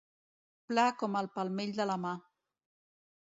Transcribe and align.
Pla 0.71 0.85
com 1.01 1.17
el 1.21 1.29
palmell 1.37 1.77
de 1.81 1.87
la 1.91 1.97
mà. 2.07 2.17